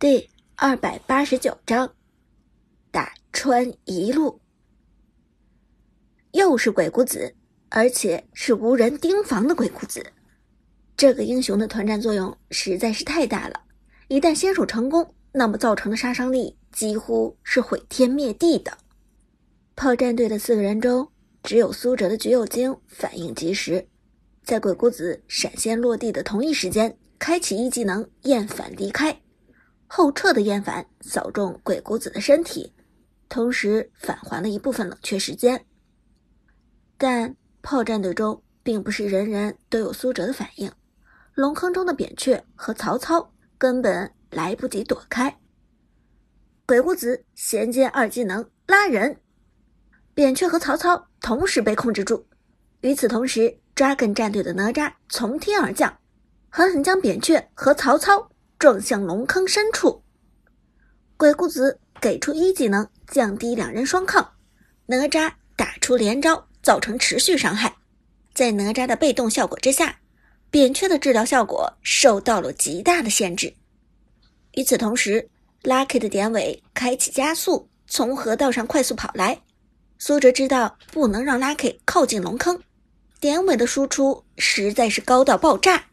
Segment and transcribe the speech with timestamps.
[0.00, 1.92] 第二百八十九章，
[2.92, 4.40] 打穿一路，
[6.30, 7.34] 又是鬼谷子，
[7.68, 10.12] 而且是无人盯防的鬼谷子。
[10.96, 13.60] 这个英雄的团战作用实在是太大了，
[14.06, 18.78] 一旦先手成功，那么造成的杀伤力几乎是毁天灭地的。
[19.74, 21.08] 炮战队的四个人中，
[21.42, 23.88] 只有苏哲的橘右京反应及时，
[24.44, 29.20] 在鬼谷子闪现落地的同一时间，开启一技能厌反离开。
[29.88, 32.72] 后撤的厌反扫中鬼谷子的身体，
[33.28, 35.64] 同时返还了一部分冷却时间。
[36.96, 40.70] 但炮战队中并不是人人都有苏哲的反应，
[41.34, 45.34] 龙坑中的扁鹊和曹操根本来不及躲开。
[46.66, 49.18] 鬼谷子衔接二技能拉人，
[50.12, 52.26] 扁鹊和曹操同时被控制住。
[52.82, 55.98] 与此同时扎更战队的哪吒从天而降，
[56.50, 58.30] 狠狠将扁鹊和曹操。
[58.58, 60.02] 撞向龙坑深处，
[61.16, 64.32] 鬼谷子给出一技能降低两人双抗，
[64.86, 67.76] 哪吒打出连招造成持续伤害，
[68.34, 70.00] 在哪吒的被动效果之下，
[70.50, 73.54] 扁鹊的治疗效果受到了极大的限制。
[74.54, 75.30] 与此同时
[75.62, 79.40] ，Lucky 的典韦开启加速，从河道上快速跑来。
[80.00, 82.60] 苏哲知道不能让 Lucky 靠近龙坑，
[83.20, 85.84] 典韦的输出实在是高到爆炸。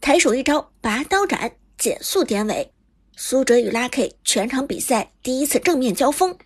[0.00, 2.72] 抬手一招拔刀斩，减速典韦。
[3.16, 6.38] 苏哲与 Lucky 全场比赛第一次正面交锋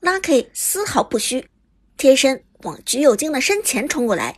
[0.00, 1.50] ，Lucky 丝毫不虚，
[1.96, 4.36] 贴身往橘右京的身前冲过来。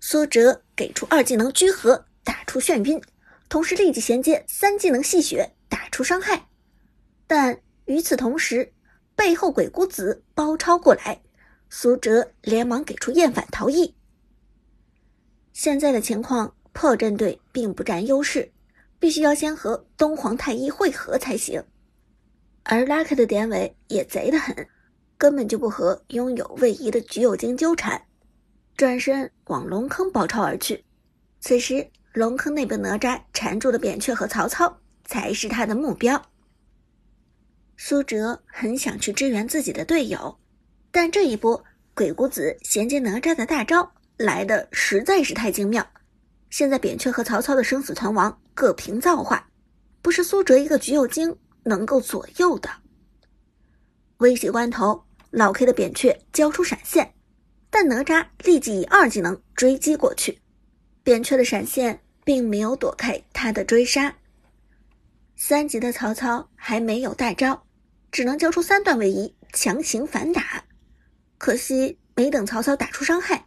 [0.00, 3.00] 苏哲给出二技能聚合，打出眩晕，
[3.48, 6.48] 同时立即衔接三技能吸血，打出伤害。
[7.28, 8.74] 但与此同时，
[9.14, 11.22] 背后鬼谷子包抄过来，
[11.70, 13.94] 苏哲连忙给出厌反逃逸。
[15.52, 16.55] 现在的情况。
[16.76, 18.52] 破阵队并不占优势，
[19.00, 21.64] 必须要先和东皇太一会合才行。
[22.64, 24.54] 而拉克的典韦也贼得很，
[25.16, 28.02] 根本就不和拥有位移的橘右京纠缠，
[28.76, 30.84] 转身往龙坑包抄而去。
[31.40, 36.20] 此时，龙坑内的哪吒缠住了扁鹊和曹操，才是他的目标。
[37.78, 40.38] 苏哲很想去支援自己的队友，
[40.90, 41.64] 但这一波
[41.94, 45.86] 鬼谷子衔接哪吒的大招来的实在是太精妙。
[46.58, 49.46] 现在扁鹊和曹操的生死存亡各凭造化，
[50.00, 52.70] 不是苏哲一个橘右京能够左右的。
[54.20, 57.12] 危急关头，老 K 的扁鹊交出闪现，
[57.68, 60.40] 但哪吒立即以二技能追击过去，
[61.02, 64.16] 扁鹊的闪现并没有躲开他的追杀。
[65.36, 67.66] 三级的曹操还没有大招，
[68.10, 70.64] 只能交出三段位移强行反打，
[71.36, 73.44] 可惜没等曹操打出伤害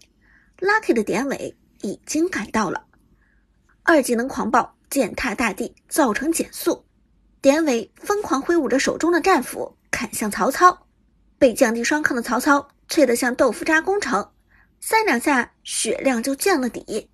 [0.60, 2.86] ，Lucky 的典韦已经赶到了。
[3.90, 6.86] 二技能狂暴，践踏大地，造成减速。
[7.42, 10.86] 典韦疯狂挥舞着手中的战斧，砍向曹操。
[11.40, 14.30] 被降低双抗的曹操脆得像豆腐渣工程，
[14.80, 17.10] 三两下血量就见了底。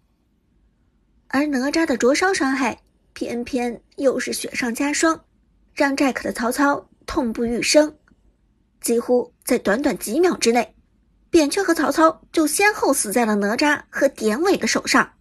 [1.30, 2.82] 而哪吒的灼烧伤害，
[3.14, 5.24] 偏偏又是雪上加霜，
[5.74, 7.96] 让 Jack 的曹操痛不欲生。
[8.82, 10.76] 几乎在短短几秒之内，
[11.30, 15.14] 扁鹊和曹操就先后死在了哪吒和典韦的手上。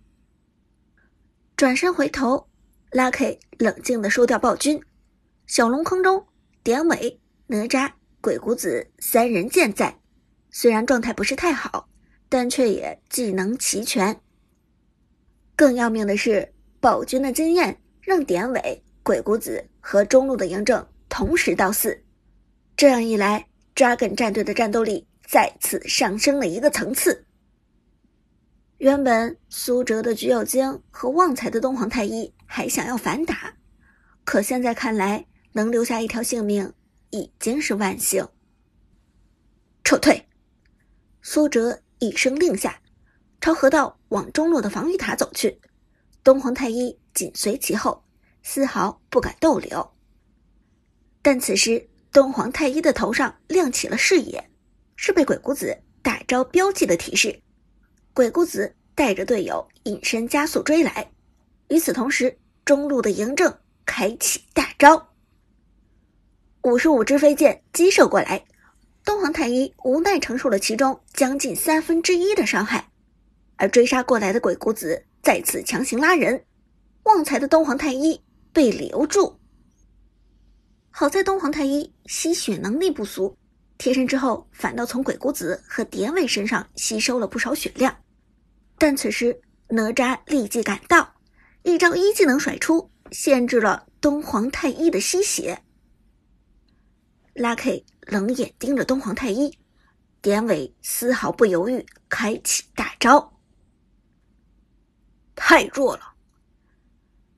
[1.65, 2.47] 转身回头
[2.91, 4.79] ，Lucky 冷静地收掉暴君。
[5.47, 6.23] 小龙坑中，
[6.63, 9.99] 典韦、哪吒、鬼谷子三人健在，
[10.51, 11.89] 虽然状态不是太好，
[12.29, 14.15] 但却也技能齐全。
[15.57, 21.99] 更要命的是，暴君的经验让典韦、鬼谷子和中路的嬴政同时到四，
[22.77, 23.43] 这样一来
[23.75, 27.24] ，Dragon 战队的战斗力再次上升了一个层次。
[28.79, 33.55] 原本苏哲的橘右京和旺财的东皇太一还想要反打，
[34.25, 36.73] 可现在看来，能留下一条性命
[37.11, 38.29] 已经是万幸。
[39.85, 40.29] 撤退！
[41.23, 42.81] 苏哲一声令下，
[43.41, 45.61] 朝河道往中路的防御塔走去。
[46.25, 48.05] 东皇太一紧随其后，
[48.43, 49.93] 丝毫不敢逗留。
[51.23, 54.51] 但此时，东皇太一的头上亮起了视野，
[54.97, 57.41] 是被鬼谷子大招标记的提示。
[58.15, 61.11] 鬼谷子带着队友隐身加速追来，
[61.69, 63.53] 与此同时，中路的嬴政
[63.85, 65.09] 开启大招，
[66.63, 68.45] 五十五支飞剑击射过来，
[69.05, 72.89] 东皇太一无奈承受了其中将近三分之一的伤害，
[73.57, 76.45] 而追杀过来的鬼谷子再次强行拉人，
[77.03, 78.23] 旺财的东皇太一
[78.53, 79.41] 被留住。
[80.93, 83.37] 好在东皇太一吸血能力不俗，
[83.77, 87.93] 贴身之后反倒从鬼谷子和典韦身上吸收了不少血量。
[88.87, 91.15] 但此时哪吒立即赶到，
[91.63, 95.59] 一招一技能甩出，限制了东皇太一的吸血。
[97.33, 99.59] 拉 K 冷眼盯着东皇太一，
[100.21, 103.33] 典韦丝毫不犹豫，开启大招。
[105.35, 106.03] 太弱了，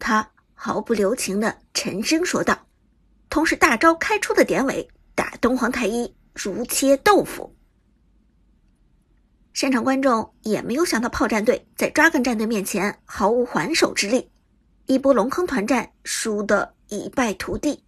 [0.00, 2.66] 他毫不留情的沉声说道。
[3.30, 7.56] 同时，大招开出的典韦打东皇太一如切豆腐。
[9.56, 14.28] 现场观众也没有想到炮战队在抓梗战队面前毫无还手之力，
[14.84, 17.82] 一波龙坑团战输得一败涂地。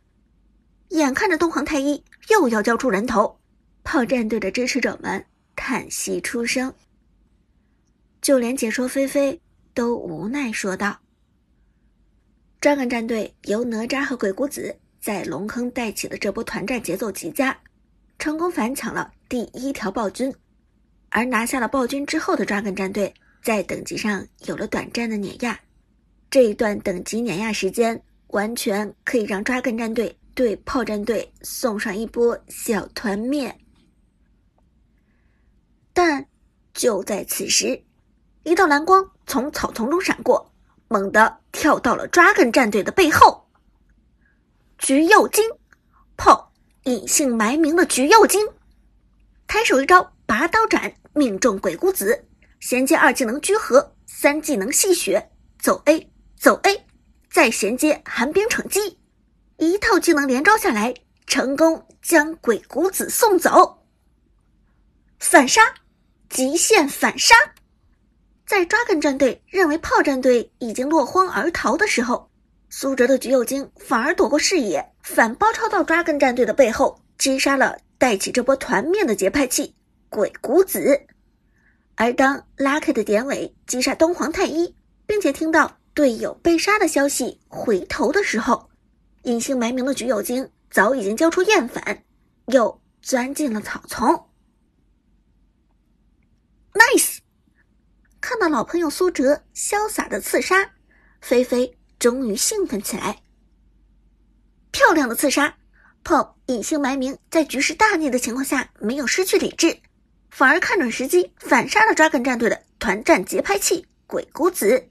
[0.88, 3.38] 眼看着东皇太一又要交出人头，
[3.85, 5.23] 炮战队的支持者们
[5.55, 6.73] 叹息出声，
[8.23, 9.38] 就连解说菲菲
[9.75, 11.00] 都无奈说道
[12.62, 17.61] ：“Dragon 战队由哪吒和鬼谷子在龙坑带起的这波团战节奏极佳，
[18.19, 20.35] 成功反抢了第一条暴君。”
[21.10, 23.12] 而拿下了暴君之后的抓根战队，
[23.43, 25.58] 在等级上有了短暂的碾压。
[26.31, 33.56] 这一段等级碾压时间，完全可以让抓根战队对炮战队送上一波小团灭。
[35.94, 36.26] 但
[36.75, 37.82] 就在此时，
[38.44, 40.52] 一道蓝光从草丛中闪过，
[40.88, 43.49] 猛地跳到了抓根战队的背后。
[44.76, 45.44] 橘右京，
[46.16, 46.52] 炮
[46.84, 48.46] 隐姓埋名的橘右京，
[49.46, 50.12] 抬手一招。
[50.29, 52.27] 拔刀斩命中鬼谷子，
[52.61, 56.85] 衔接二技能居合，三技能戏血，走 A 走 A，
[57.31, 58.99] 再衔接寒冰惩击，
[59.57, 60.93] 一套技能连招下来，
[61.27, 63.87] 成功将鬼谷子送走。
[65.19, 65.63] 反杀，
[66.29, 67.35] 极限反杀！
[68.47, 72.31] 在 Dragon 战队认为炮战队已经落荒而逃的时候，
[72.69, 79.75] 苏哲的橘右京反而躲过视野，反包抄到 Dragon 战队的背后，击杀了带起这波团灭的节拍器。
[80.10, 81.06] 鬼谷子，
[81.96, 84.75] 而当 Lucky 的典韦击杀东皇太一，
[85.06, 88.70] 并且听到队友被杀的消息，回头的时候，
[89.22, 92.05] 隐姓埋名的橘右京早已经交出厌粉，
[92.46, 94.28] 又钻进了草丛。
[96.72, 97.19] Nice！
[98.20, 100.72] 看到老朋友苏哲潇洒的刺杀，
[101.20, 103.22] 菲菲终于兴奋起来。
[104.70, 105.56] 漂亮的刺杀
[106.05, 109.81] 胖隐姓埋名，在局势大逆的情况下，没有失去理智。
[110.31, 114.89] 反而看准时机反杀了 Dragon 战队的团战节拍器鬼谷子。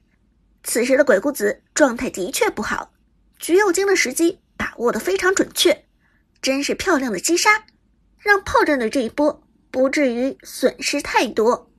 [0.64, 2.92] 此时的鬼谷子状态的确不好，
[3.40, 5.86] 橘右京的时机把握的非常准确，
[6.42, 7.66] 真是漂亮的击杀，
[8.20, 9.42] 让炮战队这一波
[9.72, 11.72] 不至于损失太多。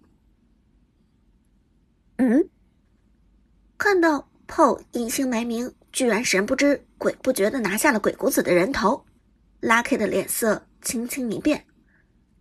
[2.16, 2.48] 嗯，
[3.76, 9.04] 看到炮隐姓埋名，居然神不知鬼不觉的拿下了鬼谷子的人头
[9.60, 11.66] ，Lucky 的脸色轻轻一变，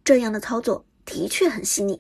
[0.06, 0.86] 这样的操作。
[1.08, 2.00] 的确很细腻，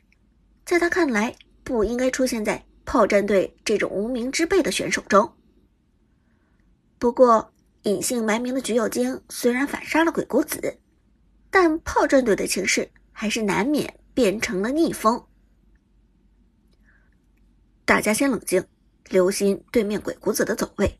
[0.65, 1.33] 在他看来，
[1.63, 5.33] 不应该出现在炮战队这种无名之辈的选手中。
[6.99, 10.77] 不过，隐姓埋名的橘右京虽然反杀了鬼谷子，
[11.49, 15.25] 但炮战队的情势还是难免变成了逆风。
[17.85, 18.65] 大家先冷静，
[19.09, 20.99] 留心对面鬼谷子的走位。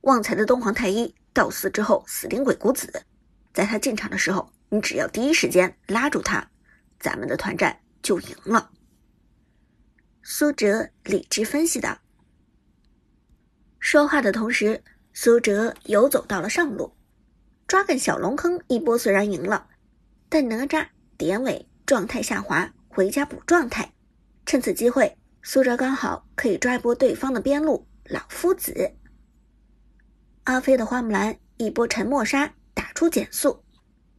[0.00, 2.92] 旺财的东皇太一到死之后死盯鬼谷子，
[3.52, 6.50] 在他进场的时候，你只要第一时间拉住他。
[7.04, 8.70] 咱们的团战就赢了。
[10.22, 11.98] 苏哲理智分析道。
[13.78, 16.96] 说话的同时，苏哲游走到了上路，
[17.66, 18.58] 抓个小龙坑。
[18.68, 19.68] 一波虽然赢了，
[20.30, 23.92] 但哪吒、典韦状态下滑，回家补状态。
[24.46, 28.94] 趁此机会，苏哲刚好可以抓一波对方的边路老夫子。
[30.44, 33.62] 阿飞的花木兰一波沉默杀打出减速，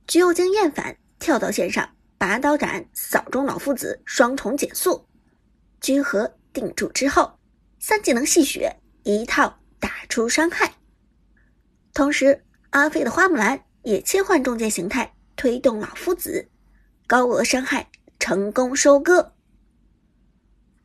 [0.06, 1.95] 橘右京厌烦跳到线上。
[2.17, 5.05] 拔刀斩，扫中老夫子，双重减速，
[5.81, 7.38] 居合定住之后，
[7.79, 10.74] 三技能戏血，一套打出伤害。
[11.93, 16.48] 同时，阿飞的花木兰也切换中介形态，推动老夫子，
[17.05, 19.34] 高额伤害成功收割。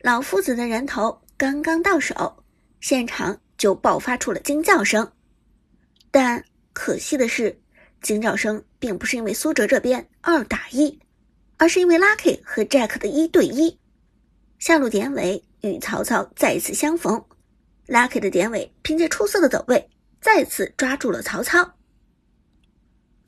[0.01, 2.43] 老夫子的人头刚刚到手，
[2.81, 5.11] 现场就爆发出了惊叫声。
[6.11, 7.57] 但可惜的是，
[8.01, 10.99] 惊叫声并不是因为苏哲这边二打一。
[11.61, 13.77] 而是因为 Lucky 和 Jack 的一对一，
[14.57, 17.23] 下路典韦与曹操再次相逢
[17.85, 19.87] ，Lucky 的典韦凭借出色的走位，
[20.19, 21.73] 再次抓住了曹操。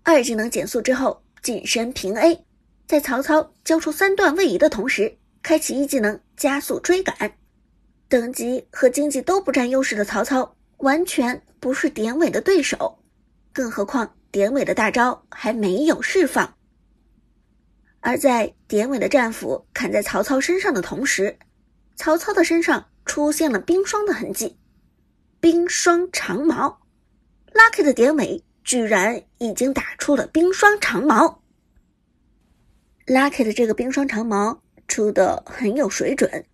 [0.01, 2.43] 二技能减速之后，近身平 A，
[2.87, 7.37] 在曹操交出三段位移的同时，开启一技能加速追赶。
[8.09, 12.97] 等级和经济都不占优势的曹操，完全不是典韦的对手，
[13.53, 16.55] 更何况典韦的大招还没有释放。
[18.05, 21.39] 而在典韦的战斧砍在曹操身上的同时，
[21.95, 24.57] 曹操的身上出现了冰霜的痕迹，
[25.39, 26.81] 冰霜长矛。
[27.53, 31.41] ，Lucky 的典韦居然已经打出了冰霜长矛。
[33.07, 36.45] Lucky 的这个冰霜长矛出的很有水准，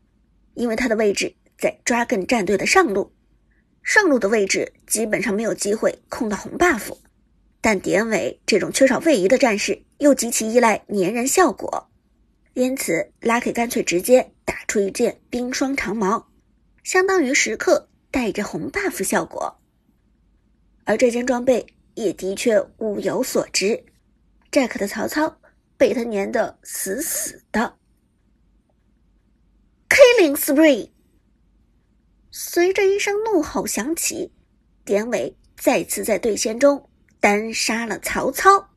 [0.53, 3.11] 因为他的位置在 Dragon 战队的上路，
[3.81, 6.95] 上路的位置基本上没有机会控到红 buff。
[7.61, 11.89] 但典韦这种缺少位移的战士又极其依赖粘人效果，
[12.53, 16.29] 因此 Lucky 干脆直接打出一件冰霜长矛，
[16.83, 19.59] 相当于时刻带着红 buff 效果。
[20.85, 23.83] 而这件装备也的确物有所值
[24.51, 25.39] ，Jack 的曹操
[25.77, 27.75] 被他粘得死死的。
[29.89, 30.91] Killing spree！
[32.31, 34.31] 随着一声怒吼响起，
[34.85, 36.89] 典韦再次在对线中
[37.19, 38.68] 单杀了曹操。